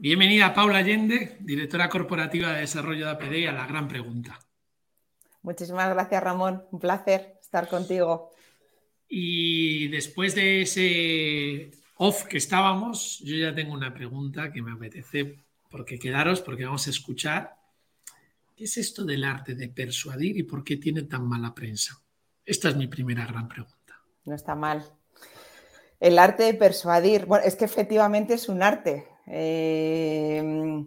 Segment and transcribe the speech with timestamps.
[0.00, 4.38] Bienvenida Paula Allende, directora corporativa de desarrollo de APD, a la gran pregunta.
[5.42, 6.62] Muchísimas gracias, Ramón.
[6.70, 8.30] Un placer estar contigo.
[9.08, 15.44] Y después de ese off que estábamos, yo ya tengo una pregunta que me apetece,
[15.68, 17.56] porque quedaros, porque vamos a escuchar.
[18.54, 22.00] ¿Qué es esto del arte de persuadir y por qué tiene tan mala prensa?
[22.46, 24.00] Esta es mi primera gran pregunta.
[24.24, 24.84] No está mal.
[25.98, 29.17] El arte de persuadir, bueno, es que efectivamente es un arte.
[29.30, 30.84] Eh,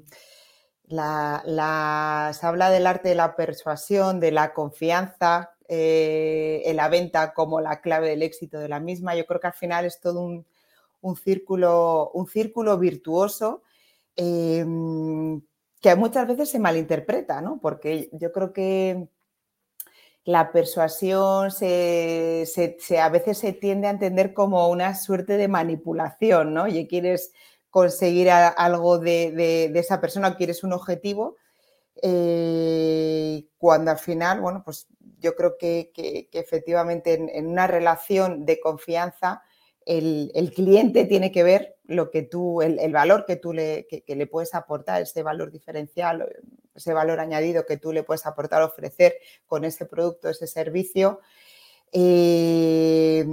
[0.89, 7.61] se habla del arte de la persuasión, de la confianza eh, en la venta como
[7.61, 9.15] la clave del éxito de la misma.
[9.15, 10.45] Yo creo que al final es todo un,
[11.15, 13.63] círculo, un círculo virtuoso
[14.15, 14.65] eh,
[15.81, 17.59] que muchas veces se malinterpreta, ¿no?
[17.59, 19.07] Porque yo creo que
[20.23, 22.45] la persuasión se,
[23.01, 26.67] a veces se tiende a entender como una suerte de manipulación, ¿no?
[26.67, 27.33] Y quieres
[27.71, 31.37] conseguir algo de, esa persona, quieres un objetivo,
[32.03, 34.87] eh, cuando al final, bueno, pues
[35.19, 35.91] yo creo que,
[36.33, 39.41] efectivamente en, una relación de confianza
[39.85, 44.53] el, cliente tiene que ver lo que tú, el, valor que tú le, le, puedes
[44.53, 46.27] aportar, ese valor diferencial,
[46.75, 49.15] ese valor añadido que tú le puedes aportar, ofrecer
[49.47, 51.19] con ese producto, ese servicio.
[51.93, 53.25] Eh,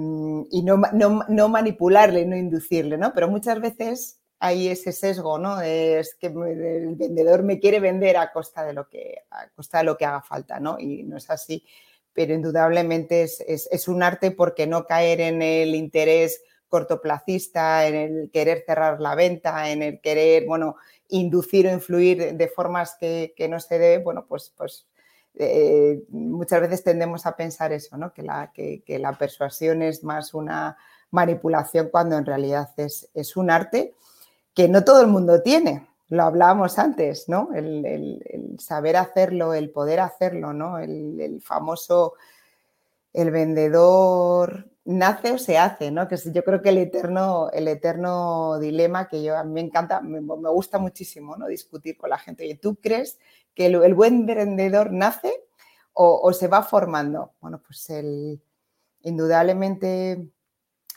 [0.50, 3.12] y no, no, no, manipularle, no inducirle, ¿no?
[3.14, 5.60] Pero muchas veces hay ese sesgo, ¿no?
[5.60, 9.84] Es que el vendedor me quiere vender a costa de lo que, a costa de
[9.84, 10.78] lo que haga falta, ¿no?
[10.78, 11.64] Y no es así,
[12.12, 18.62] pero indudablemente es, un arte porque no caer en el interés cortoplacista, en el querer
[18.64, 20.76] cerrar la venta, en el querer, bueno,
[21.08, 24.86] inducir o influir de formas que, no se debe, bueno, pues, pues
[25.34, 28.12] eh, muchas veces tendemos a pensar eso, ¿no?
[28.12, 30.76] Que la, que, la persuasión es más una
[31.10, 33.94] manipulación cuando en realidad es, es un arte
[34.58, 35.86] que no todo el mundo tiene.
[36.08, 37.50] Lo hablábamos antes, ¿no?
[37.54, 40.80] El, saber hacerlo, el poder hacerlo, ¿no?
[40.80, 42.14] El, famoso,
[43.12, 46.08] el vendedor nace o se hace, ¿no?
[46.08, 50.00] Que yo creo que el eterno, el eterno dilema que yo a mí me encanta,
[50.00, 50.18] me,
[50.50, 51.46] gusta muchísimo, ¿no?
[51.46, 52.42] Discutir con la gente.
[52.42, 53.20] Oye, ¿tú crees
[53.54, 55.32] que el, buen vendedor nace
[55.92, 57.30] o, o, se va formando?
[57.40, 58.42] Bueno, pues el,
[59.02, 60.32] indudablemente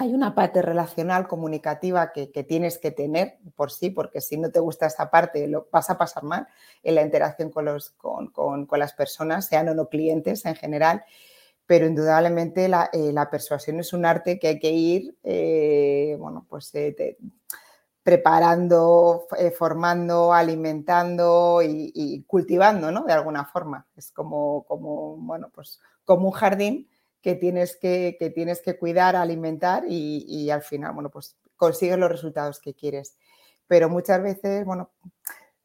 [0.02, 4.60] hay una parte relacional, comunicativa que, tienes que tener por sí, porque si no te
[4.60, 6.48] gusta esa parte, lo vas a pasar mal
[6.82, 11.04] en la interacción con, los, con, las personas, sean o no clientes en general.
[11.68, 16.74] Pero indudablemente la, eh, persuasión es un arte que hay que ir, eh, bueno, pues
[16.74, 17.18] eh,
[18.02, 23.04] preparando, formando, alimentando y, cultivando, ¿no?
[23.04, 23.86] De alguna forma.
[23.96, 26.90] Es como, como, bueno, pues como un jardín
[27.22, 32.12] que tienes que, que tienes que cuidar, alimentar y, al final, bueno, pues consigues los
[32.12, 33.16] resultados que quieres.
[33.68, 34.92] Pero muchas veces, bueno,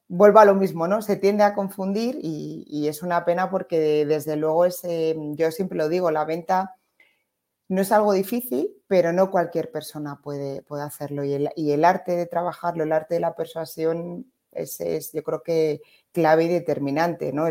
[0.08, 1.02] vuelvo a lo mismo, ¿no?
[1.02, 5.88] Se tiende a confundir y, es una pena porque desde luego es, yo siempre lo
[5.88, 6.76] digo, la venta
[7.68, 11.24] no es algo difícil, pero no cualquier persona puede, puede hacerlo.
[11.24, 15.22] Y el, y el arte de trabajarlo, el arte de la persuasión, ese es, yo
[15.24, 15.80] creo que
[16.16, 17.44] clave y determinante, ¿no?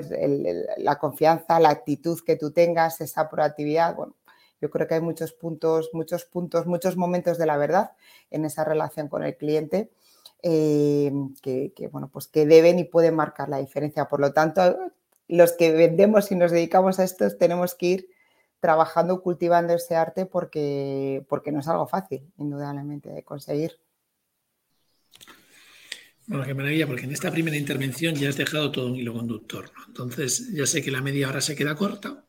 [0.78, 4.16] la confianza, la actitud que tú tengas, esa proactividad, bueno,
[4.59, 7.92] yo creo que hay muchos puntos, muchos puntos, muchos momentos de la verdad
[8.31, 9.92] en esa relación con el cliente
[10.42, 14.06] eh, que, bueno, pues que deben y pueden marcar la diferencia.
[14.06, 14.76] Por lo tanto,
[15.28, 18.09] los que vendemos y nos dedicamos a esto tenemos que ir
[18.59, 23.78] trabajando, cultivando ese arte porque, porque no es algo fácil, indudablemente, de conseguir.
[26.28, 29.72] Bueno, qué maravilla, porque en esta primera intervención ya has dejado todo un hilo conductor.
[29.88, 32.25] Entonces, ya sé que la media hora se queda corta.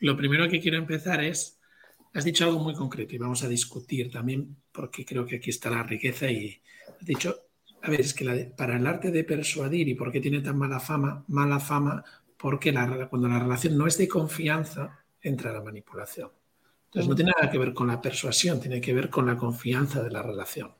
[0.00, 1.60] Lo primero que quiero empezar es,
[2.12, 5.70] has dicho algo muy concreto y vamos a discutir también, porque creo que aquí está
[5.70, 7.36] la riqueza y has dicho,
[7.82, 10.80] a ver, es que para el arte de persuadir y por qué tiene tan mala
[10.80, 12.04] fama, mala fama,
[12.36, 12.74] porque
[13.08, 16.30] cuando la relación no es de confianza, entra la manipulación.
[16.86, 20.02] Entonces, no tiene nada que ver con la persuasión, tiene que ver con la confianza
[20.02, 20.72] de la relación.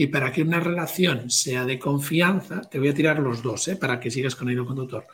[0.00, 3.74] Y para que una relación sea de confianza, te voy a tirar los dos, ¿eh?
[3.74, 5.04] para que sigas con el conductor.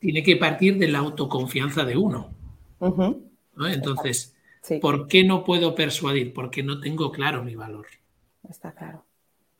[0.00, 2.34] Tiene que partir de la autoconfianza de uno.
[3.56, 4.34] Entonces,
[4.80, 6.32] ¿por qué no puedo persuadir?
[6.34, 7.86] Porque no tengo claro mi valor.
[8.50, 9.04] Está claro.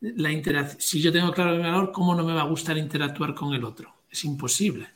[0.01, 3.55] La si yo tengo claro mi valor, ¿cómo no me va a gustar interactuar con
[3.55, 3.95] el otro?
[4.11, 4.89] Es imposible.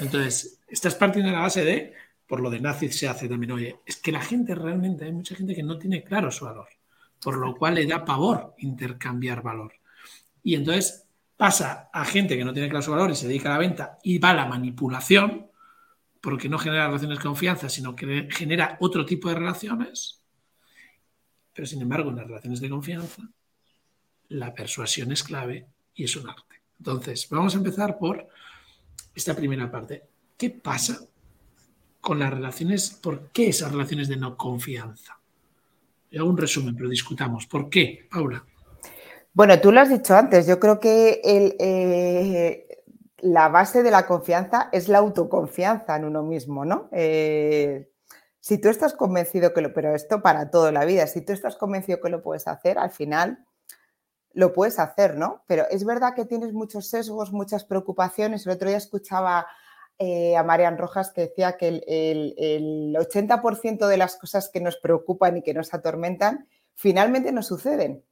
[0.00, 1.92] Entonces, estás partiendo de la base de,
[2.26, 5.36] por lo de nazi se hace también, oye, es que la gente realmente, hay mucha
[5.36, 6.66] gente que no tiene claro su valor
[7.20, 9.74] por lo cual le da pavor intercambiar valor.
[10.42, 13.52] Y entonces pasa a gente que no tiene claro su valor y se dedica a
[13.52, 15.50] la venta y va a la manipulación,
[16.20, 20.22] porque no genera relaciones de confianza, sino que genera otro tipo de relaciones.
[21.52, 23.22] Pero sin embargo, en las relaciones de confianza,
[24.28, 26.62] la persuasión es clave y es un arte.
[26.78, 28.28] Entonces, vamos a empezar por
[29.14, 30.02] esta primera parte.
[30.36, 30.98] ¿Qué pasa
[32.00, 32.90] con las relaciones?
[32.90, 35.15] ¿Por qué esas relaciones de no confianza?
[36.14, 37.46] Hago un resumen, pero discutamos.
[37.46, 38.44] ¿Por qué, Paula?
[39.32, 40.46] Bueno, tú lo has dicho antes.
[40.46, 42.66] Yo creo que eh,
[43.18, 46.88] la base de la confianza es la autoconfianza en uno mismo, ¿no?
[46.92, 47.90] Eh,
[48.40, 51.56] si tú estás convencido que lo, pero esto para toda la vida, si tú estás
[51.56, 53.44] convencido que lo puedes hacer, al final
[54.32, 55.42] lo puedes hacer, ¿no?
[55.46, 58.46] Pero es verdad que tienes muchos sesgos, muchas preocupaciones.
[58.46, 59.46] El otro día escuchaba
[59.98, 65.38] eh, a Marian Rojas que decía que el, 80% de las cosas que nos preocupan
[65.38, 68.04] y que nos atormentan finalmente no suceden.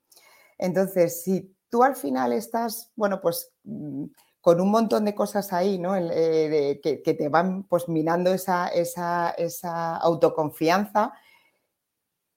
[0.59, 4.05] Entonces, si tú al final estás, bueno, pues mm,
[4.41, 5.97] con un montón de cosas ahí, ¿no?
[5.97, 11.13] Eh, que, te van pues minando esa, esa autoconfianza,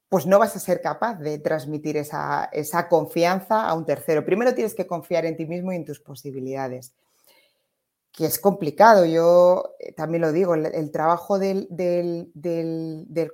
[0.08, 2.50] pues no vas a ser capaz de transmitir esa,
[2.88, 4.24] confianza a un tercero.
[4.24, 6.94] Primero tienes que confiar en ti mismo y en tus posibilidades,
[8.12, 9.04] que es complicado.
[9.04, 11.68] Yo eh, también lo digo, el, trabajo del,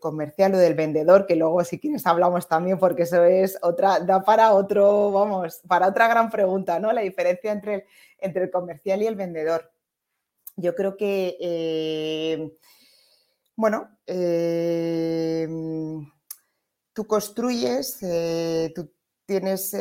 [0.00, 4.23] comercial o del vendedor, que luego si quieres hablamos también, porque eso es otra, da
[4.23, 6.93] para otro, vamos, para otra gran pregunta, ¿no?
[6.93, 7.85] La diferencia entre el,
[8.19, 9.71] entre el comercial y el vendedor.
[10.56, 12.53] Yo creo que, eh,
[13.56, 15.49] bueno, eh,
[16.93, 17.99] tú construyes,
[18.75, 18.93] tú
[19.26, 19.75] tienes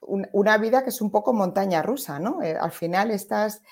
[0.00, 2.40] una vida que es un poco montaña rusa, ¿no?
[2.40, 3.62] Al final estás,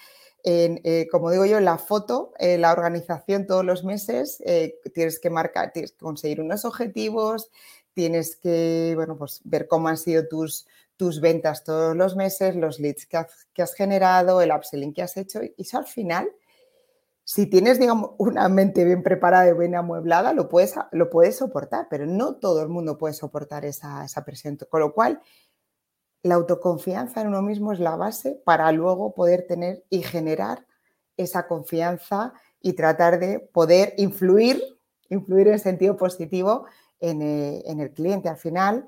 [0.44, 4.42] en, como digo yo, en la foto, en la organización todos los meses,
[4.94, 7.50] tienes que marcar, tienes que conseguir unos objetivos,
[7.92, 10.66] tienes que, bueno, pues ver cómo han sido tus,
[10.96, 15.42] tus ventas todos los meses, los leads que has, generado, el upselling que has hecho,
[15.42, 16.28] y eso al final
[17.25, 21.87] si tienes, digamos, una mente bien preparada y bien amueblada, lo puedes, lo puedes soportar,
[21.88, 24.58] pero no todo el mundo puede soportar esa, presión.
[24.69, 25.20] Con lo cual,
[26.22, 30.67] la autoconfianza en uno mismo es la base para luego poder tener y generar
[31.17, 34.62] esa confianza y tratar de poder influir,
[35.08, 36.67] influir en sentido positivo
[36.99, 38.28] en, eh, el cliente.
[38.28, 38.87] Al final,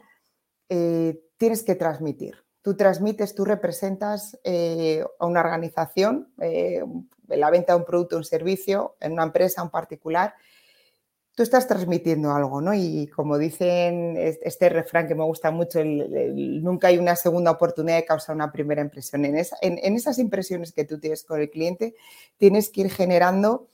[0.69, 2.37] eh, tienes que transmitir.
[2.61, 8.95] Tú transmites, tú representas eh, a una organización, la venta de un producto un servicio
[9.01, 10.35] en una empresa, un particular,
[11.35, 12.75] tú estás transmitiendo algo, ¿no?
[12.75, 18.05] Y como dicen este refrán que me gusta mucho, nunca hay una segunda oportunidad de
[18.05, 19.25] causar una primera impresión.
[19.25, 21.95] En, esas impresiones que tú tienes con el cliente,
[22.37, 23.69] tienes que ir generando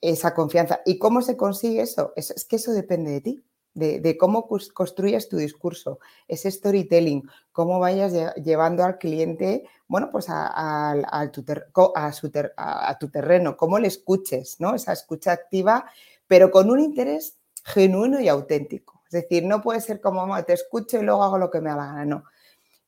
[0.00, 0.80] esa confianza.
[0.84, 2.12] ¿Y cómo se consigue eso?
[2.16, 3.44] Es, que eso depende de ti.
[3.74, 10.92] De, cómo construyes tu discurso, ese storytelling, cómo vayas llevando al cliente bueno, pues a,
[10.92, 14.74] a, tu, terreno, cómo le escuches, ¿no?
[14.74, 15.84] Esa escucha activa,
[16.26, 19.02] pero con un interés genuino y auténtico.
[19.06, 21.76] Es decir, no puede ser como te escucho y luego hago lo que me da
[21.76, 22.24] la gana, no.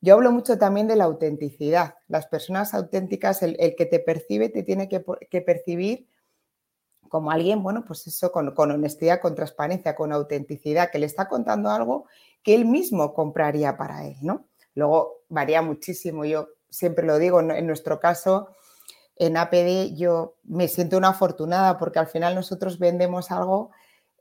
[0.01, 1.95] Yo hablo mucho también de la autenticidad.
[2.07, 6.09] Las personas auténticas, el, que te percibe, te tiene que, percibir
[7.09, 11.29] como alguien, bueno, pues eso, con, con, honestidad, con transparencia, con autenticidad, que le está
[11.29, 12.07] contando algo
[12.43, 14.47] que él mismo compraría para él, ¿no?
[14.75, 16.25] Luego varía muchísimo.
[16.25, 18.51] Yo siempre lo digo, en nuestro caso,
[19.17, 23.71] en APD yo me siento una afortunada porque al final nosotros vendemos algo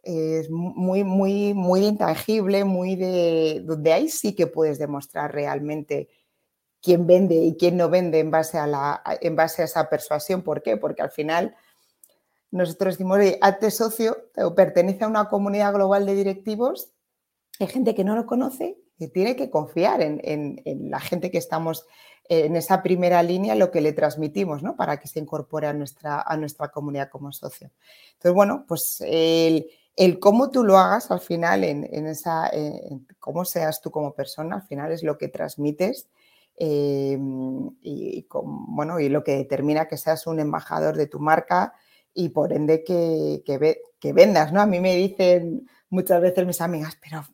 [0.06, 6.10] es muy, muy, muy intangible, muy de donde ahí sí que puedes demostrar realmente
[6.82, 10.44] quién vende y quién no vende en base a, la, en base a esa persuasión.
[10.44, 10.78] ¿Por qué?
[10.78, 11.56] Porque al final
[12.52, 16.92] nosotros decimos, hazte socio o pertenece a una comunidad global de directivos,
[17.60, 21.40] hay gente que no lo conoce y tiene que confiar en, en la gente que
[21.40, 21.86] estamos
[22.30, 24.76] en esa primera línea lo que le transmitimos, ¿no?
[24.76, 27.72] Para que se incorpore a nuestra, a nuestra comunidad como socio.
[28.14, 29.70] Entonces, bueno, pues el,
[30.20, 32.52] cómo tú lo hagas al final, en, esa,
[33.20, 36.08] cómo seas tú como persona, al final es lo que transmites
[36.58, 37.18] eh,
[37.82, 41.74] y, bueno, y lo que determina que seas un embajador de tu marca
[42.14, 44.62] y por ende que, que, que vendas, ¿no?
[44.62, 47.26] A mí me dicen muchas veces mis amigas, pero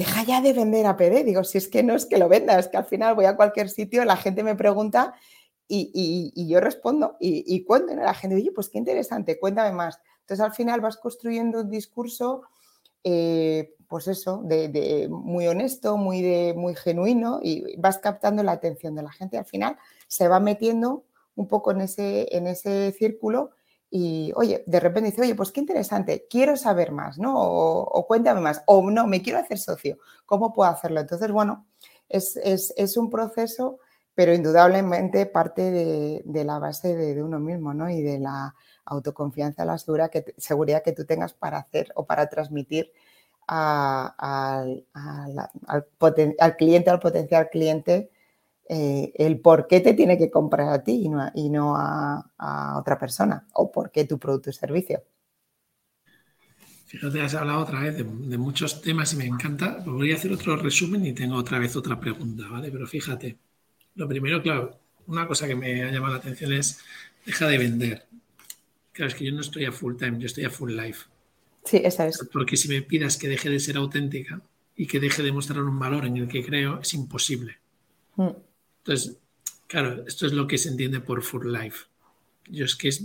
[0.00, 1.24] deja ya de vender a PD.
[1.24, 3.36] Digo, si es que no es que lo venda, es que al final voy a
[3.36, 5.12] cualquier sitio, la gente me pregunta
[5.68, 7.94] y, yo respondo y, y cuento.
[7.94, 10.00] La gente, oye, pues qué interesante, cuéntame más.
[10.20, 12.42] Entonces al final vas construyendo un discurso,
[13.04, 18.94] eh, pues eso, de, muy honesto, muy, de, muy genuino y vas captando la atención
[18.94, 19.36] de la gente.
[19.36, 19.76] Al final
[20.08, 21.04] se va metiendo
[21.34, 23.50] un poco en ese, en ese círculo
[23.90, 27.34] y, oye, de repente dice, oye, pues qué interesante, quiero saber más, ¿no?
[27.36, 31.00] O, cuéntame más, o no, me quiero hacer socio, ¿cómo puedo hacerlo?
[31.00, 31.66] Entonces, bueno,
[32.08, 33.80] es, un proceso,
[34.14, 37.90] pero indudablemente parte de, la base de, uno mismo, ¿no?
[37.90, 38.54] Y de la
[38.84, 39.76] autoconfianza, la
[40.08, 42.92] que, seguridad que tú tengas para hacer o para transmitir
[43.48, 44.84] al,
[46.56, 48.12] cliente, al potencial cliente,
[48.72, 53.48] eh, el por qué te tiene que comprar a ti y no, a, otra persona
[53.54, 55.02] o por qué tu producto o servicio.
[56.86, 58.04] Fíjate, has hablado otra vez de,
[58.38, 59.82] muchos temas y me encanta.
[59.84, 62.70] Voy a hacer otro resumen y tengo otra vez otra pregunta, ¿vale?
[62.70, 63.38] Pero fíjate,
[63.96, 66.78] lo primero, claro, una cosa que me ha llamado la atención es
[67.26, 68.06] deja de vender.
[68.92, 71.06] Claro, es que yo no estoy a full time, yo estoy a full life.
[71.64, 72.24] Sí, esa es.
[72.32, 74.40] Porque si me pidas que deje de ser auténtica
[74.76, 77.58] y que deje de mostrar un valor en el que creo, es imposible.
[78.14, 78.30] Mm.
[78.80, 79.18] Entonces,
[79.66, 81.86] claro, esto es lo que se entiende por full life.
[82.48, 83.04] Yo es que es,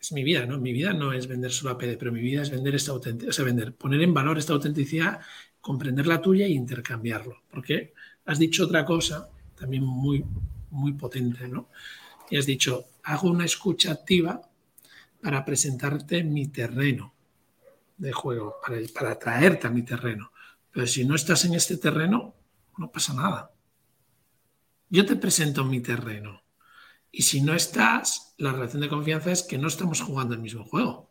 [0.00, 0.58] es mi vida, ¿no?
[0.58, 3.30] Mi vida no es vender solo a PD, pero mi vida es vender esta autenticidad,
[3.30, 5.20] o sea, vender, poner en valor esta autenticidad,
[5.60, 7.42] comprender la tuya e intercambiarlo.
[7.50, 7.94] Porque
[8.26, 10.24] has dicho otra cosa también muy,
[10.70, 11.70] muy potente, ¿no?
[12.30, 14.42] Y has dicho, hago una escucha activa
[15.22, 17.14] para presentarte mi terreno
[17.96, 20.30] de juego, para, para traerte a mi terreno.
[20.70, 22.34] Pero si no estás en este terreno,
[22.76, 23.50] no pasa nada.
[24.88, 26.42] Yo te presento mi terreno.
[27.10, 30.64] Y si no estás, la relación de confianza es que no estamos jugando el mismo
[30.64, 31.10] juego.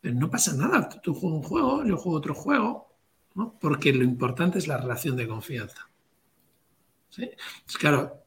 [0.00, 0.88] Pero no pasa nada.
[0.88, 2.96] Tú juegas un juego, yo juego otro juego,
[3.34, 3.58] ¿no?
[3.60, 5.88] porque lo importante es la relación de confianza.
[7.10, 7.28] ¿Sí?
[7.64, 8.24] Pues claro,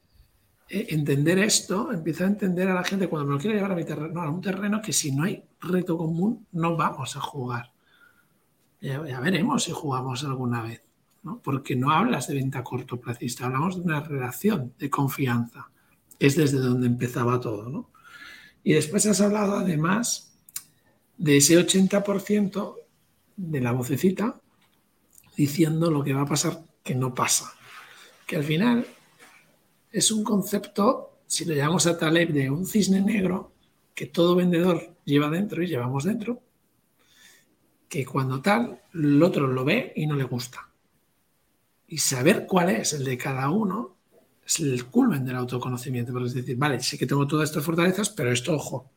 [0.70, 3.76] e, entender esto, empieza a entender a la gente cuando me lo quiere llevar a
[3.76, 7.72] mi terreno, a un terreno que si no hay reto común, no vamos a jugar.
[8.82, 10.84] Ya, veremos si jugamos alguna vez,
[11.44, 15.70] porque no hablas de venta cortoplacista, hablamos de una relación de confianza.
[16.20, 17.70] Es desde donde empezaba todo.
[17.70, 17.92] ¿no?
[18.64, 20.34] Y después has hablado además
[21.18, 22.76] de ese 80%
[23.36, 24.40] de la vocecita
[25.36, 27.54] diciendo lo que va a pasar que no pasa.
[28.28, 28.86] Que al final
[29.92, 33.54] es un concepto, si lo llamamos a Taleb, de un cisne negro
[33.96, 36.42] que todo vendedor lleva dentro y llevamos dentro,
[37.88, 40.73] que cuando tal, el otro lo ve y no le gusta.
[41.94, 43.96] Y saber cuál es el de cada uno
[44.44, 46.26] es el culmen del autoconocimiento.
[46.26, 48.90] Es decir, vale, sé que tengo todas estas fortalezas, pero esto, ojo,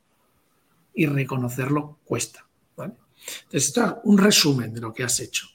[0.94, 2.46] y reconocerlo cuesta.
[2.78, 2.96] Entonces,
[3.52, 5.46] esto es un resumen de lo que has hecho.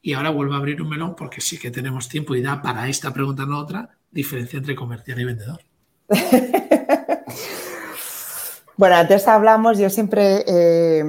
[0.00, 2.88] Y ahora vuelvo a abrir un melón porque sí que tenemos tiempo y da para
[2.88, 5.60] esta pregunta, no otra, diferencia entre comercial y vendedor.
[8.78, 11.04] bueno, antes hablamos, yo siempre, eh,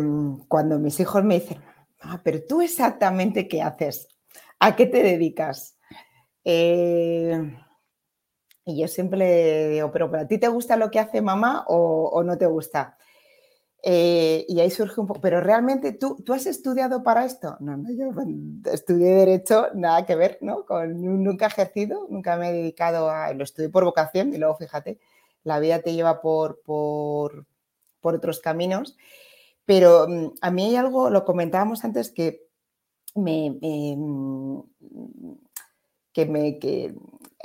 [0.50, 1.62] cuando mis hijos me dicen,
[2.02, 4.10] ah, pero tú exactamente qué haces,
[4.60, 5.78] ¿a qué te dedicas?
[6.44, 7.58] Eh,
[8.66, 12.38] y yo siempre digo, pero ¿a ti te gusta lo que hace mamá o no
[12.38, 12.98] te gusta?
[13.88, 17.56] Eh, y ahí surge un poco, pero realmente tú, tú has estudiado para esto.
[17.60, 18.10] No, no, yo
[18.72, 20.66] estudié Derecho, nada que ver, ¿no?
[20.66, 23.32] Con, nunca he ejercido, nunca me he dedicado a.
[23.36, 25.00] Lo estudié por vocación y luego fíjate,
[25.44, 27.46] la vida te lleva por, por,
[28.02, 28.98] por otros caminos.
[29.66, 32.45] Pero mm, a mí hay algo, lo comentábamos antes, que
[33.16, 34.60] mm,
[36.14, 36.94] que me, que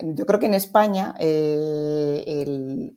[0.03, 2.95] yo creo que en España eh, el,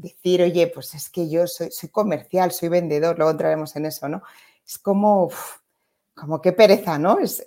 [0.00, 4.22] decir, oye, pues es que yo soy, comercial, soy vendedor, luego entraremos en eso, ¿no?
[4.66, 5.30] Es como,
[6.14, 7.18] como qué pereza, ¿no?
[7.20, 7.44] Es,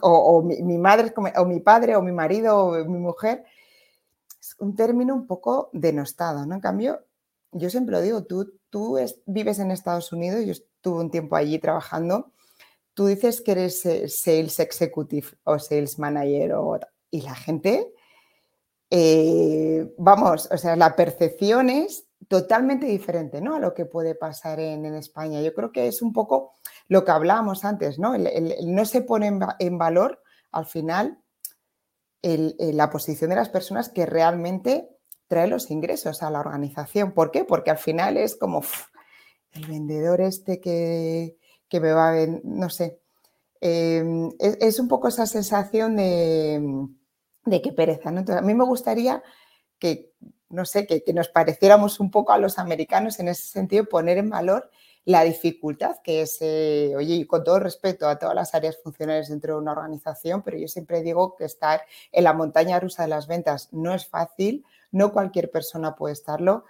[0.00, 3.44] o, mi, madre, o mi padre, o mi marido, o mi mujer,
[4.40, 6.54] es un término un poco denostado, ¿no?
[6.54, 7.04] En cambio,
[7.52, 11.58] yo siempre lo digo, tú, tú vives en Estados Unidos, yo estuve un tiempo allí
[11.58, 12.32] trabajando,
[12.94, 16.78] tú dices que eres eh, sales executive o sales manager o,
[17.10, 17.92] y la gente
[18.90, 23.56] eh, vamos, o sea, la percepción es totalmente diferente ¿no?
[23.56, 25.42] a lo que puede pasar en, España.
[25.42, 26.54] Yo creo que es un poco
[26.86, 28.14] lo que hablábamos antes, ¿no?
[28.16, 30.22] no se pone en, valor
[30.52, 31.18] al final
[32.22, 34.88] la posición de las personas que realmente
[35.26, 37.12] trae los ingresos a la organización.
[37.12, 37.44] ¿Por qué?
[37.44, 38.62] Porque al final es como
[39.52, 41.36] el vendedor este que,
[41.72, 43.00] me va a ver, no sé.
[43.60, 46.88] Em, es, un poco esa sensación de
[47.44, 48.10] de qué pereza.
[48.10, 48.20] ¿no?
[48.20, 49.22] Entonces, a mí me gustaría
[49.78, 50.12] que,
[50.48, 54.30] no sé, que, nos pareciéramos un poco a los americanos en ese sentido, poner en
[54.30, 54.70] valor
[55.06, 59.28] la dificultad que es, eh, oye, y con todo respeto a todas las áreas funcionales
[59.28, 63.10] dentro de una organización, pero yo siempre digo que estar en la montaña rusa de
[63.10, 66.64] las ventas no es fácil, no cualquier persona puede estarlo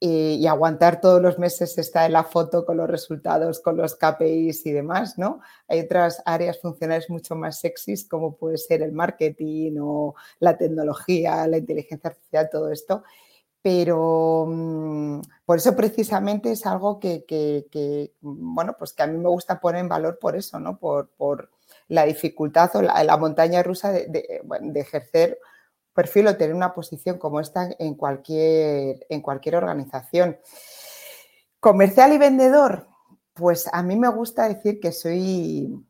[0.00, 4.66] y, aguantar todos los meses estar en la foto con los resultados, con los KPIs
[4.66, 5.40] y demás, ¿no?
[5.66, 11.46] Hay otras áreas funcionales mucho más sexys como puede ser el marketing o la tecnología,
[11.48, 13.02] la inteligencia artificial, todo esto.
[13.60, 19.60] Pero mm, por eso precisamente es algo que, bueno, pues que a mí me gusta
[19.60, 20.78] poner en valor por eso, ¿no?
[20.78, 21.50] Por,
[21.88, 24.40] la dificultad o la, montaña rusa de
[24.74, 25.38] ejercer
[25.98, 30.38] perfil o tener una posición como esta en cualquier, en cualquier organización.
[31.58, 32.86] Comercial y vendedor,
[33.34, 35.84] pues a mí me gusta decir que soy,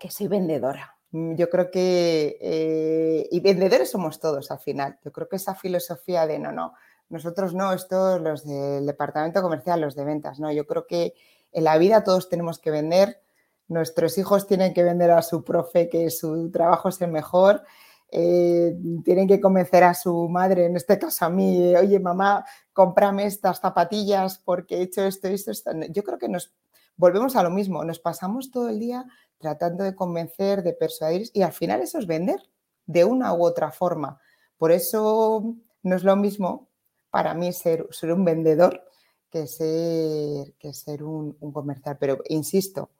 [0.00, 0.98] que soy vendedora.
[1.12, 4.98] Yo creo que, eh, y vendedores somos todos al final.
[5.04, 6.74] Yo creo que esa filosofía de no, no,
[7.08, 11.14] nosotros no, estos los del departamento comercial, los de ventas, no, yo creo que
[11.52, 13.22] en la vida todos tenemos que vender,
[13.68, 17.62] nuestros hijos tienen que vender a su profe que su trabajo es el mejor,
[18.10, 23.26] eh, tienen que convencer a su madre, en este caso a mí, oye mamá, cómprame
[23.26, 25.72] estas zapatillas porque he hecho esto esto, esto.
[25.90, 26.54] Yo creo que nos
[26.96, 29.06] volvemos a lo mismo, nos pasamos todo el día
[29.38, 32.40] tratando de convencer, de persuadir y al final eso es vender
[32.86, 34.20] de una u otra forma.
[34.56, 36.68] Por eso no es lo mismo
[37.10, 38.82] para mí ser, un vendedor
[39.30, 41.96] que ser, que ser un, comercial.
[41.98, 42.90] Pero insisto,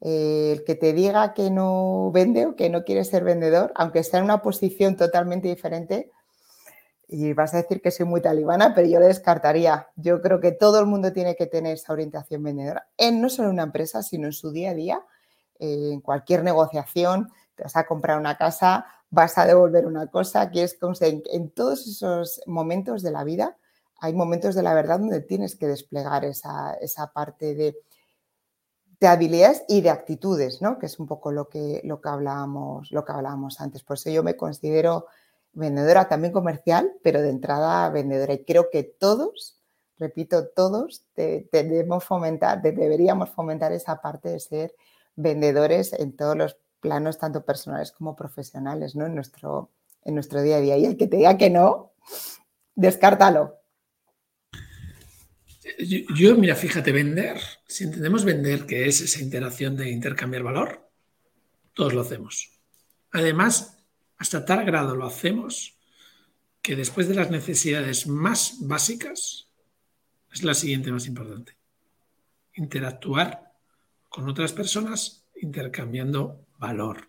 [0.00, 4.18] el que te diga que no vende o que no quiere ser vendedor, aunque esté
[4.18, 6.10] en una posición totalmente diferente,
[7.08, 9.88] y vas a decir que soy muy talibana, pero yo le descartaría.
[9.94, 13.48] Yo creo que todo el mundo tiene que tener esa orientación vendedora, en no solo
[13.48, 15.00] en una empresa, sino en su día a día,
[15.58, 20.78] en cualquier negociación, te vas a comprar una casa, vas a devolver una cosa, quieres
[21.00, 23.56] en, en todos esos momentos de la vida
[23.98, 26.76] hay momentos de la verdad donde tienes que desplegar esa,
[27.14, 27.76] parte de,
[29.00, 30.78] de, habilidades y de actitudes, ¿no?
[30.78, 33.82] que es un poco lo que, lo, que hablábamos, lo que hablábamos antes.
[33.82, 35.06] Por eso yo me considero
[35.52, 38.34] vendedora también comercial, pero de entrada vendedora.
[38.34, 39.58] Y creo que todos,
[39.98, 44.74] repito, todos debemos fomentar, deberíamos fomentar esa parte de ser
[45.16, 49.06] vendedores en todos los planos, tanto personales como profesionales, ¿no?
[49.06, 49.70] En nuestro,
[50.04, 50.76] en nuestro día a día.
[50.76, 51.92] Y el que te diga que no,
[52.74, 53.56] descártalo.
[55.78, 60.90] Yo, mira, fíjate, vender, si entendemos vender, que es esa interacción de intercambiar valor,
[61.74, 62.50] todos lo hacemos.
[63.12, 63.76] Además,
[64.16, 65.76] hasta tal grado lo hacemos
[66.62, 69.48] que después de las necesidades más básicas,
[70.32, 71.56] es la siguiente más importante.
[72.54, 73.52] Interactuar
[74.08, 77.08] con otras personas intercambiando valor.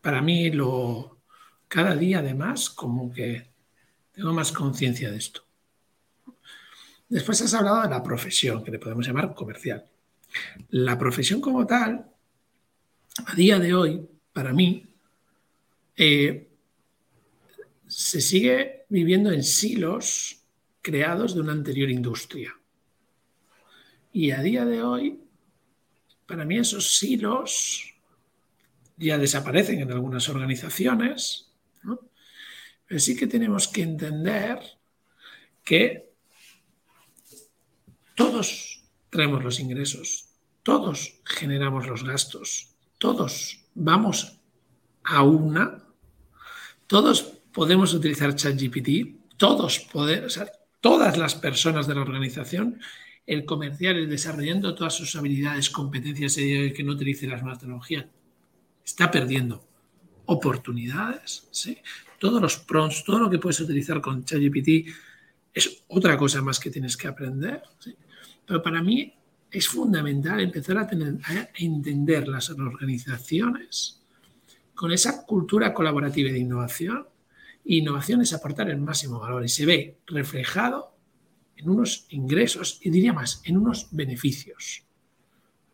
[0.00, 1.22] Para mí, lo,
[1.68, 3.50] cada día además, como que
[4.12, 5.43] tengo más conciencia de esto.
[7.08, 9.84] Después has hablado de la profesión, que le podemos llamar comercial.
[10.70, 12.06] La profesión como tal,
[13.26, 14.86] a día de hoy, para mí,
[15.96, 16.48] eh,
[17.86, 20.40] se sigue viviendo en silos
[20.82, 22.54] creados de una anterior industria.
[24.12, 25.24] Y a día de hoy
[26.26, 27.94] para mí esos silos
[28.96, 31.50] ya desaparecen en algunas organizaciones,
[32.86, 34.58] pero sí que tenemos que entender
[35.64, 36.13] que
[38.14, 40.28] todos traemos los ingresos,
[40.62, 44.38] todos generamos los gastos, todos vamos
[45.04, 45.84] a una,
[46.86, 47.22] todos
[47.52, 50.40] podemos utilizar ChatGPT, todos podemos,
[50.80, 52.80] todas las personas de la organización
[53.26, 58.06] el comercial, el desarrollando todas sus habilidades, competencias y que no utilice las nuevas tecnologías,
[58.84, 59.64] está perdiendo
[60.26, 61.48] oportunidades.
[61.50, 61.78] ¿sí?
[62.18, 64.92] Todos los prompts, todo lo que puedes utilizar con ChatGPT
[65.54, 67.62] es otra cosa más que tienes que aprender.
[68.46, 69.12] Pero para mí
[69.50, 70.88] es fundamental empezar a,
[71.54, 74.02] entender las organizaciones
[74.74, 77.06] con esa cultura colaborativa de innovación.
[77.64, 80.94] innovación es aportar el máximo valor y se ve reflejado
[81.56, 84.82] en unos ingresos y diría más, en unos beneficios.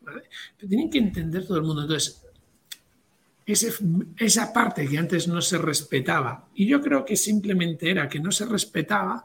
[0.04, 1.82] Pero tienen que entender todo el mundo.
[1.82, 2.22] Entonces,
[4.16, 8.30] esa parte que antes no se respetaba, y yo creo que simplemente era que no
[8.30, 9.24] se respetaba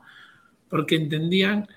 [0.69, 1.67] porque entendían,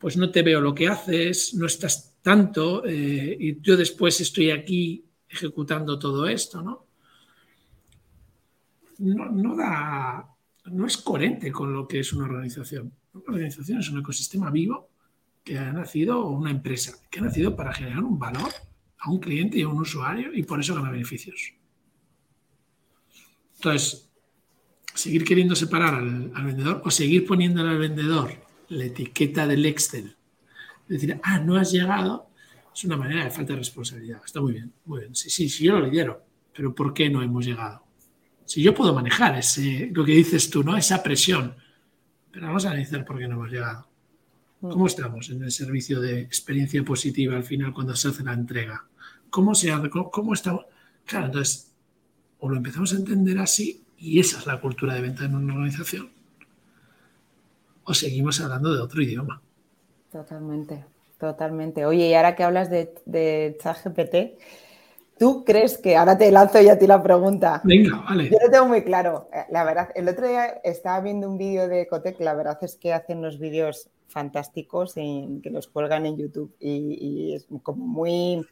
[0.00, 4.50] pues no te veo lo que haces, no estás tanto, eh, y yo después estoy
[4.50, 6.86] aquí ejecutando todo esto, ¿no?
[8.98, 10.26] No, da,
[10.64, 12.92] no es coherente con lo que es una organización.
[13.12, 14.88] Una organización es un ecosistema vivo
[15.44, 18.50] que ha nacido, o una empresa, que ha nacido para generar un valor
[18.98, 21.54] a un cliente y a un usuario y por eso gana beneficios.
[23.56, 24.10] Entonces,
[24.94, 30.16] seguir queriendo separar al, vendedor o seguir poniéndole al vendedor la etiqueta del Excel,
[30.88, 32.30] decir, ah, no has llegado,
[32.74, 34.20] es una manera de falta de responsabilidad.
[34.24, 35.14] Está muy bien, muy bien.
[35.14, 36.24] Sí, sí, sí, yo lo lidero,
[36.56, 37.84] pero ¿por qué no hemos llegado?
[38.44, 40.76] Si yo puedo manejar ese, lo que dices tú, ¿no?
[40.76, 41.54] Esa presión
[42.30, 43.88] pero vamos a analizar por qué no hemos llegado.
[44.60, 44.70] Mm.
[44.70, 48.86] ¿Cómo estamos en el servicio de experiencia positiva al final cuando se hace la entrega?
[49.30, 49.90] ¿Cómo se hace?
[49.90, 50.66] ¿Cómo, estamos?
[51.04, 51.72] Claro, entonces,
[52.38, 55.54] o lo empezamos a entender así, y esa es la cultura de venta en una
[55.54, 56.10] organización,
[57.84, 59.42] o seguimos hablando de otro idioma.
[60.10, 60.84] Totalmente,
[61.18, 61.86] totalmente.
[61.86, 64.38] Oye, y ahora que hablas de, de ChatGPT,
[65.20, 67.60] ¿Tú crees que, ahora te lanzo ya a ti la pregunta?
[67.62, 68.30] Venga, vale.
[68.30, 69.28] Yo lo tengo muy claro.
[69.34, 72.76] Eh, la verdad, el otro día estaba viendo un vídeo de Ecotec, la verdad es
[72.76, 78.46] que hacen unos vídeos fantásticos en, que los cuelgan en YouTube y, es como muy,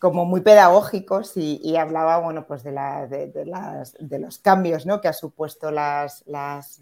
[0.00, 5.02] como muy pedagógicos y, hablaba, bueno, pues de, de, los cambios ¿no?
[5.02, 6.80] que ha supuesto las, las,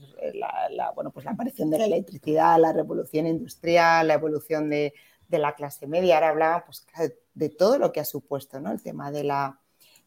[0.70, 4.94] la, bueno, pues la aparición de la electricidad, la revolución industrial, la evolución de,
[5.30, 6.14] la clase media.
[6.14, 6.86] Ahora hablaba pues,
[7.34, 8.70] de todo lo que ha supuesto ¿no?
[8.70, 9.58] el tema de la,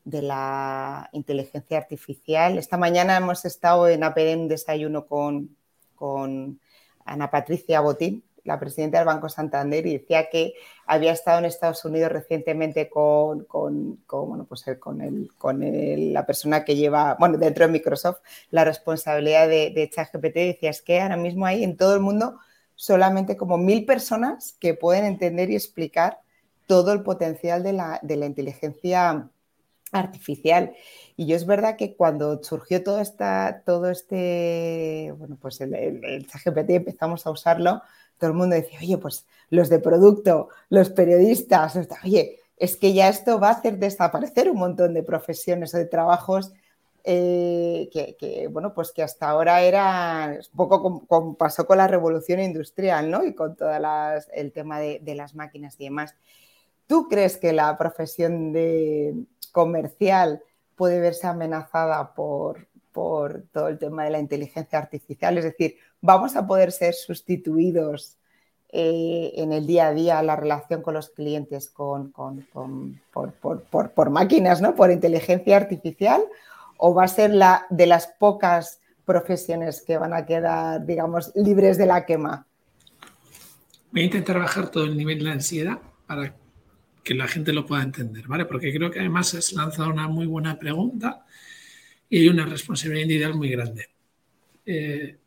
[0.06, 2.58] de la inteligencia artificial.
[2.58, 5.58] Esta mañana hemos estado en APD en desayuno con,
[5.96, 6.62] con
[7.04, 10.54] Ana Patricia Botín, la presidenta del Banco Santander y decía que
[10.86, 13.46] había estado en Estados Unidos recientemente con,
[14.48, 19.72] pues, eh, con, con la persona que lleva, bueno, dentro de Microsoft, la responsabilidad de,
[19.72, 20.36] de ChatGPT.
[20.36, 22.40] Decía, es que ahora mismo hay en todo el mundo
[22.76, 26.20] solamente como mil personas que pueden entender y explicar
[26.66, 29.30] todo el potencial de la, de la inteligencia
[29.92, 30.74] artificial.
[31.18, 36.26] Y yo es verdad que cuando surgió todo, esta, todo este, bueno, pues el, el,
[36.70, 37.82] empezamos a usarlo,
[38.22, 43.10] todo el mundo decía, oye, pues los de producto, los periodistas, oye, es que ya
[43.10, 46.54] esto va a hacer desaparecer un montón de profesiones o de trabajos
[47.04, 52.40] eh, que, bueno, pues que hasta ahora era un poco como, pasó con la revolución
[52.40, 53.26] industrial, ¿no?
[53.26, 53.72] Y con todo
[54.34, 56.16] el tema de, las máquinas y demás.
[56.86, 59.16] ¿Tú crees que la profesión de
[59.52, 60.44] comercial
[60.76, 65.40] puede verse amenazada por, por todo el tema de la inteligencia artificial?
[65.40, 68.18] Es decir, vamos a poder ser sustituidos
[68.74, 74.76] eh, en el día a día, la relación con los clientes con, por, máquinas, ¿no?
[74.76, 76.22] por inteligencia artificial,
[76.78, 81.78] o va a ser la de las pocas profesiones que van a quedar, digamos, libres
[81.78, 82.48] de la quema?
[83.92, 86.34] Voy a intentar bajar todo el nivel de ansiedad para
[87.04, 88.46] que la gente lo pueda entender, ¿vale?
[88.46, 91.26] Porque creo que además has lanzado una muy buena pregunta
[92.10, 93.90] y hay una responsabilidad individual muy grande.
[94.66, 95.18] Eh,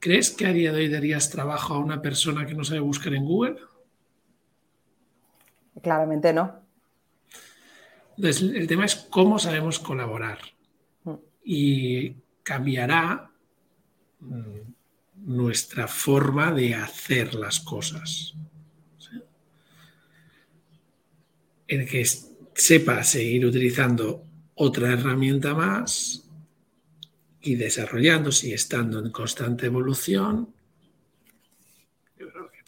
[0.00, 3.12] ¿Crees que a día de hoy darías trabajo a una persona que no sabe buscar
[3.12, 3.56] en Google?
[5.82, 6.58] Claramente no.
[8.16, 10.38] Entonces, el tema es cómo sabemos colaborar.
[11.04, 11.14] Mm.
[11.44, 13.30] Y cambiará
[14.20, 14.60] mm,
[15.26, 18.34] nuestra forma de hacer las cosas.
[21.68, 22.04] En que
[22.54, 26.29] sepa seguir utilizando otra herramienta más
[27.42, 30.54] y desarrollándose y estando en constante evolución,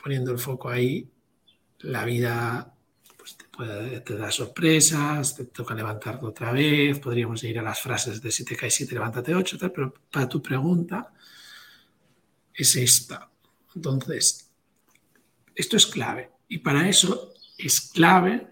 [0.03, 1.09] poniendo el foco ahí,
[1.81, 2.75] la vida
[3.17, 3.37] pues,
[4.05, 8.45] te, da sorpresas, te toca levantarte otra vez, podríamos ir a las frases de si
[8.45, 11.13] te caes 7, levántate 8, pero para tu pregunta
[12.53, 13.31] es esta.
[13.75, 14.51] Entonces,
[15.55, 18.47] esto es clave y para eso es clave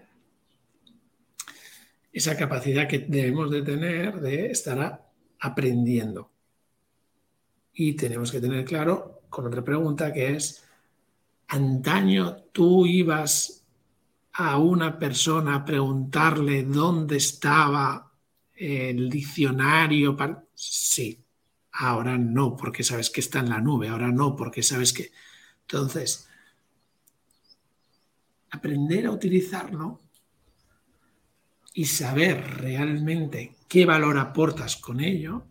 [2.13, 5.10] esa capacidad que debemos de tener de estar
[5.41, 6.31] aprendiendo.
[7.73, 10.63] Y tenemos que tener claro con otra pregunta que es,
[11.47, 13.65] antaño tú ibas
[14.33, 18.11] a una persona a preguntarle dónde estaba
[18.55, 20.15] el diccionario.
[20.15, 20.43] Para...
[20.53, 21.23] Sí,
[21.73, 25.11] ahora no, porque sabes que está en la nube, ahora no, porque sabes que...
[25.61, 26.27] Entonces,
[28.51, 30.00] aprender a utilizarlo
[31.73, 35.47] y saber realmente qué valor aportas con ello,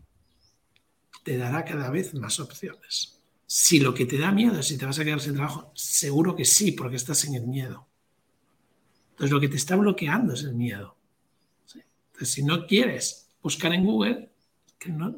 [1.23, 3.19] te dará cada vez más opciones.
[3.45, 6.35] Si lo que te da miedo es si te vas a quedar sin trabajo, seguro
[6.35, 7.87] que sí, porque estás en el miedo.
[9.11, 10.95] Entonces lo que te está bloqueando es el miedo.
[12.13, 14.29] Entonces si no quieres buscar en Google,
[14.79, 15.13] que, no,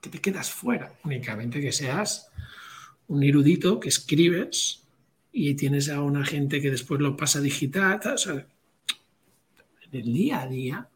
[0.00, 2.28] que te quedas fuera, únicamente que seas
[3.08, 4.82] un erudito que escribes
[5.32, 8.00] y tienes a una gente que después lo pasa digital.
[9.96, 10.88] El día a día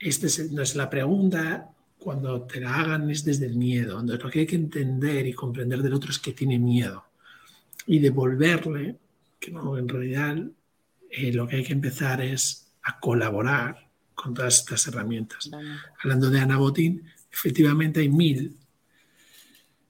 [0.00, 4.00] esta no es la pregunta, cuando te la hagan es desde el miedo.
[4.00, 7.04] Entonces, lo que hay que entender y comprender del otro es que tiene miedo.
[7.86, 8.96] Y devolverle
[9.38, 10.38] que no, en realidad
[11.10, 15.50] eh, lo que hay que empezar es a colaborar con todas estas herramientas.
[16.02, 18.56] Hablando de Ana Botín, efectivamente hay mil.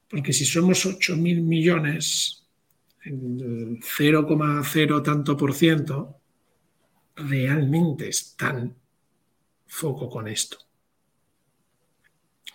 [0.08, 2.44] Porque si somos 8 mil millones,
[3.04, 6.19] 0,0 tanto por ciento,
[7.16, 8.74] realmente están
[9.66, 10.58] foco con esto.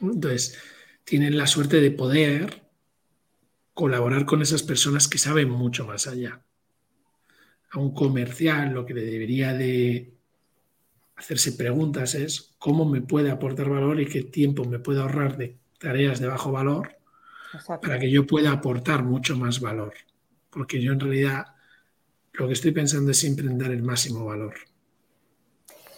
[0.01, 0.57] Entonces,
[1.03, 2.63] tienen la suerte de poder
[3.73, 6.41] colaborar con esas personas que saben mucho más allá.
[7.71, 10.13] A un comercial lo que le debería de
[11.15, 15.57] hacerse preguntas es cómo me puede aportar valor y qué tiempo me puede ahorrar de
[15.79, 16.97] tareas de bajo valor
[17.81, 19.93] para que yo pueda aportar mucho más valor.
[20.49, 21.54] Porque yo en realidad
[22.37, 24.55] lo que estoy pensando es siempre en dar el máximo valor.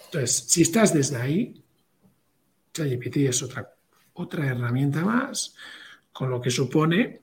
[0.05, 1.63] Entonces, si estás desde ahí,
[2.73, 3.73] ChatGPT es otra,
[4.13, 5.55] otra herramienta más,
[6.13, 7.21] con lo que supone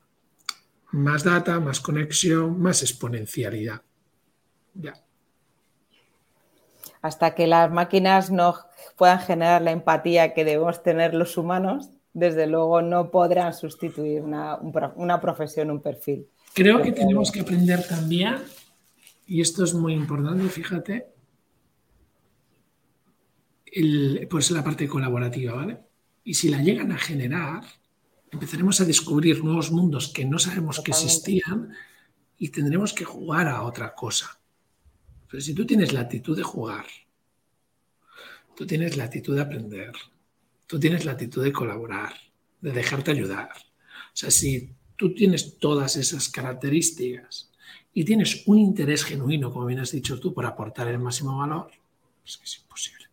[0.93, 3.83] más data, más conexión, más exponencialidad.
[4.75, 4.95] Ya.
[7.01, 8.57] hasta que las máquinas no
[8.97, 15.21] puedan generar la empatía que debemos tener los humanos, desde luego no podrán sustituir una,
[15.21, 16.27] profesión, un perfil.
[16.55, 18.37] Creo que tenemos que aprender también,
[19.27, 21.07] y esto es muy importante, fíjate,
[23.67, 25.81] el, pues la parte colaborativa, ¿vale?
[26.23, 27.65] Y si la llegan a generar,
[28.31, 31.73] empezaremos a descubrir nuevos mundos que no sabemos que existían
[32.39, 34.39] y tendremos que jugar a otra cosa.
[35.29, 36.87] Pero si tú tienes la actitud de jugar,
[38.57, 39.93] tú tienes la actitud de aprender,
[40.67, 42.15] tú tienes la actitud de colaborar,
[42.61, 43.51] de dejarte ayudar.
[43.53, 47.51] O sea, si tú tienes todas esas características
[47.95, 51.71] y tienes un interés genuino, como bien has dicho tú, por aportar el máximo valor,
[52.27, 53.05] es que es imposible.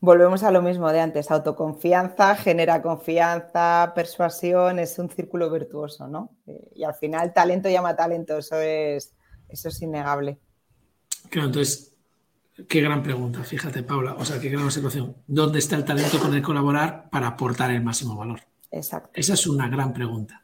[0.00, 6.30] Volvemos a lo mismo de antes, autoconfianza genera confianza, persuasión, es un círculo virtuoso, ¿no?
[6.46, 9.14] Eh, y al final talento llama talento, eso es,
[9.48, 10.38] eso es innegable.
[11.30, 11.96] Claro, entonces,
[12.68, 15.16] qué gran pregunta, fíjate Paula, o sea, qué gran observación.
[15.26, 18.40] ¿Dónde está el talento con el colaborar para aportar el máximo valor?
[18.70, 19.10] Exacto.
[19.14, 20.43] Esa es una gran pregunta.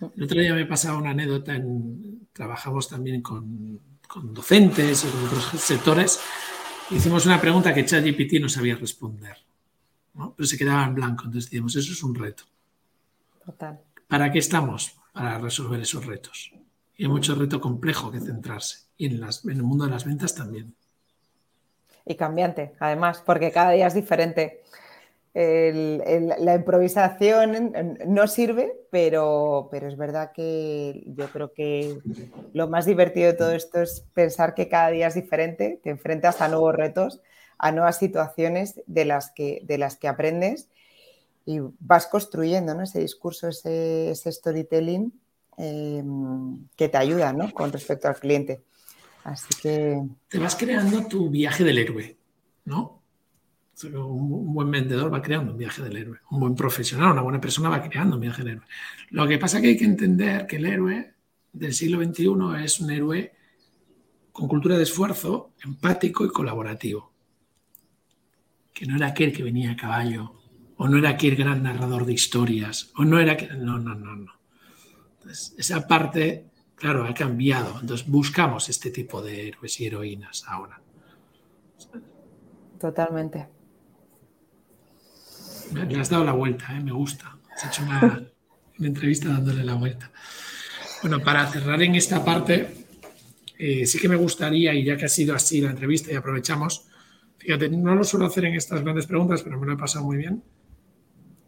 [0.00, 5.24] El otro día me pasaba una anécdota, en, trabajamos también con, con docentes y con
[5.24, 6.20] otros sectores
[6.90, 9.36] hicimos una pregunta que ChatGPT no sabía responder,
[10.14, 10.34] ¿no?
[10.36, 11.24] pero se quedaba en blanco.
[11.24, 12.44] Entonces decíamos, eso es un reto.
[13.44, 13.80] Total.
[14.08, 14.96] ¿Para qué estamos?
[15.12, 16.52] Para resolver esos retos.
[16.96, 18.86] Y hay mucho reto complejo que centrarse.
[18.96, 20.74] Y en, las, en el mundo de las ventas también.
[22.04, 24.62] Y cambiante, además, porque cada día es diferente
[25.36, 27.74] la improvisación
[28.06, 31.98] no sirve, pero, pero es verdad que yo creo que
[32.54, 36.40] lo más divertido de todo esto es pensar que cada día es diferente, te enfrentas
[36.40, 37.20] a nuevos retos,
[37.58, 40.70] a nuevas situaciones de las que, de las que aprendes
[41.44, 45.12] y vas construyendo ese discurso, ese, storytelling
[45.58, 48.62] em, que te ayuda con respecto al cliente.
[49.22, 50.02] Así que...
[50.28, 52.16] Te vas creando tu viaje del héroe,
[52.64, 52.95] ¿no?
[53.84, 56.18] Un buen vendedor va creando un viaje del héroe.
[56.30, 58.66] Un buen profesional, una buena persona va creando un viaje del héroe.
[59.10, 61.14] Lo que pasa es que hay que entender que el héroe
[61.52, 63.32] del siglo XXI es un héroe
[64.32, 67.12] con cultura de esfuerzo, empático y colaborativo.
[68.72, 70.32] Que no era aquel que venía a caballo,
[70.76, 73.62] o no era aquel gran narrador de historias, o no era aquel...
[73.64, 74.32] No, no, no, no.
[75.18, 77.78] Entonces, esa parte, claro, ha cambiado.
[77.80, 80.80] Entonces buscamos este tipo de héroes y heroínas ahora.
[82.78, 83.55] Totalmente.
[85.72, 86.80] Le has dado la vuelta, ¿eh?
[86.80, 87.36] me gusta.
[87.54, 88.22] Has hecho una,
[88.78, 90.10] entrevista dándole la vuelta.
[91.02, 92.84] Bueno, para cerrar en esta parte,
[93.58, 96.86] eh, sí que me gustaría, y ya que ha sido así la entrevista y aprovechamos,
[97.38, 100.18] fíjate, no lo suelo hacer en estas grandes preguntas, pero me lo he pasado muy
[100.18, 100.42] bien.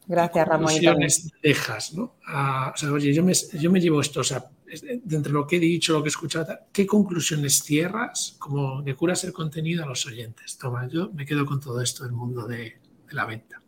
[0.07, 0.69] Gracias, Ramón.
[0.69, 2.17] conclusiones dejas, ¿no?
[2.27, 5.57] o sea, oye, yo me, yo me llevo esto, o sea, de entre lo que
[5.57, 9.87] he dicho, lo que he escuchado, ¿qué conclusiones cierras como que curas el contenido a
[9.87, 10.57] los oyentes?
[10.57, 12.79] Toma, yo me quedo con todo esto del mundo de
[13.11, 13.61] la venta.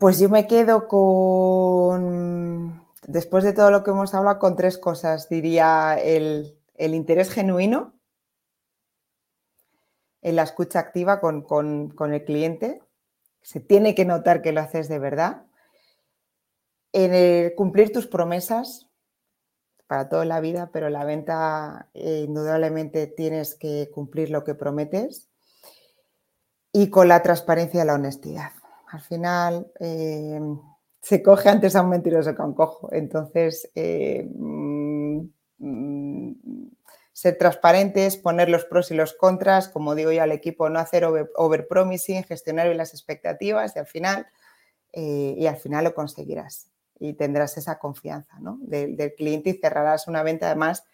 [0.00, 5.28] Pues yo me quedo con, después de todo lo que hemos hablado, con tres cosas.
[5.28, 7.92] Diría el, interés genuino,
[10.22, 11.44] en la escucha activa con,
[12.14, 12.82] el cliente.
[13.42, 15.44] Se tiene que notar que lo haces de verdad.
[16.94, 18.88] En el cumplir tus promesas
[19.86, 25.28] para toda la vida, pero la venta eh, indudablemente tienes que cumplir lo que prometes.
[26.72, 28.59] Y con la transparencia y la honestidad
[28.90, 30.40] al final eh,
[31.00, 32.92] se coge antes a un mentiroso que a un cojo.
[32.92, 35.20] Entonces, eh, mm,
[37.12, 41.04] ser transparentes, poner los pros y los contras, como digo yo al equipo, no hacer
[41.04, 44.26] overpromising, gestionar bien las expectativas y al final,
[44.92, 50.08] eh, y al final lo conseguirás y tendrás esa confianza del, del cliente y cerrarás
[50.08, 50.84] una venta además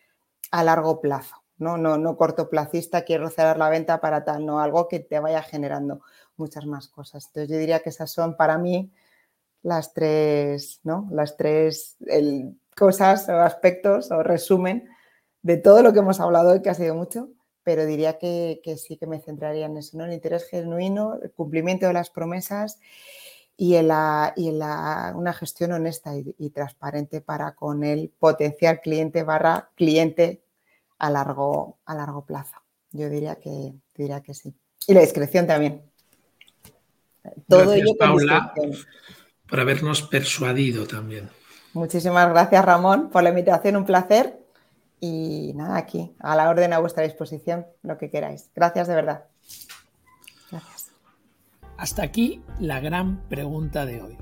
[0.51, 1.37] a largo plazo.
[1.59, 1.77] ¿no?
[1.77, 6.01] No, no cortoplacista, quiero cerrar la venta para tal, no, algo que te vaya generando
[6.39, 7.27] muchas más cosas.
[7.27, 8.93] Entonces yo diría que esas son para mí
[9.63, 11.09] las tres, ¿no?
[11.11, 11.97] Las tres
[12.77, 14.89] cosas o aspectos o resumen
[15.43, 17.31] de todo lo que hemos hablado hoy, que ha sido mucho,
[17.63, 20.05] pero diría que, sí que me centraría en eso, ¿no?
[20.05, 22.79] El interés genuino, el cumplimiento de las promesas
[23.57, 29.25] y en, la, y la, una gestión honesta y, transparente para con el potencial cliente
[29.25, 30.45] barra cliente
[30.99, 32.57] a largo, a largo plazo.
[32.93, 34.55] Yo diría que, diría que sí.
[34.87, 35.91] Y la discreción también.
[37.49, 38.53] Todo gracias, Paula,
[39.49, 41.29] por habernos persuadido también.
[41.73, 44.39] Muchísimas gracias, Ramón, por la invitación, un placer.
[44.99, 48.51] Y nada, aquí, a la orden a vuestra disposición, lo que queráis.
[48.55, 49.25] Gracias de verdad.
[50.51, 50.91] Gracias.
[51.77, 54.17] Hasta aquí la gran pregunta de hoy.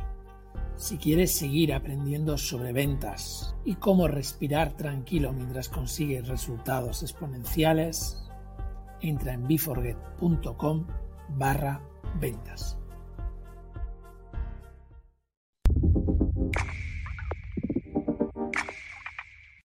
[0.77, 8.29] Si quieres seguir aprendiendo sobre ventas y cómo respirar tranquilo mientras consigues resultados exponenciales,
[9.01, 10.87] entra en biforget.com
[11.29, 11.81] barra
[12.19, 12.77] ventas.